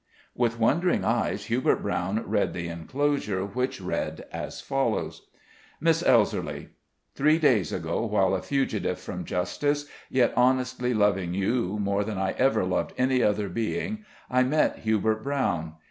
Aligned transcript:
With 0.33 0.57
wondering 0.57 1.05
eyes 1.05 1.45
Hubert 1.45 1.83
Brown 1.83 2.23
read 2.27 2.53
the 2.53 2.67
inclosure, 2.67 3.45
which 3.45 3.79
read 3.79 4.25
as 4.33 4.59
follows: 4.59 5.27
"Miss 5.79 6.01
ELSERLY 6.01 6.69
Three 7.13 7.37
days 7.37 7.71
ago, 7.71 8.07
while 8.07 8.33
a 8.33 8.41
fugitive 8.41 8.97
from 8.99 9.25
justice, 9.25 9.85
yet 10.09 10.33
honestly 10.35 10.95
loving 10.95 11.35
you 11.35 11.77
more 11.79 12.03
than 12.03 12.17
I 12.17 12.31
ever 12.31 12.65
loved 12.65 12.93
any 12.97 13.21
other 13.21 13.47
being, 13.47 14.03
I 14.27 14.41
met 14.41 14.79
Hubert 14.79 15.21
Brown. 15.23 15.73